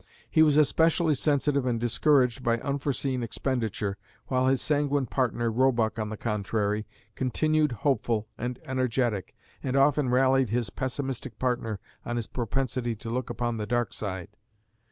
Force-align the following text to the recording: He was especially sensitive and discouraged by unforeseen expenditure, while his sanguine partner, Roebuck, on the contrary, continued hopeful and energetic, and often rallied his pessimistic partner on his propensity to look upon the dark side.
He 0.31 0.41
was 0.41 0.57
especially 0.57 1.13
sensitive 1.13 1.63
and 1.67 1.79
discouraged 1.79 2.43
by 2.43 2.57
unforeseen 2.61 3.21
expenditure, 3.21 3.99
while 4.29 4.47
his 4.47 4.59
sanguine 4.59 5.05
partner, 5.05 5.51
Roebuck, 5.51 5.99
on 5.99 6.09
the 6.09 6.17
contrary, 6.17 6.87
continued 7.13 7.71
hopeful 7.71 8.27
and 8.35 8.57
energetic, 8.65 9.35
and 9.61 9.75
often 9.75 10.09
rallied 10.09 10.49
his 10.49 10.71
pessimistic 10.71 11.37
partner 11.37 11.79
on 12.03 12.15
his 12.15 12.25
propensity 12.25 12.95
to 12.95 13.11
look 13.11 13.29
upon 13.29 13.57
the 13.57 13.67
dark 13.67 13.93
side. 13.93 14.29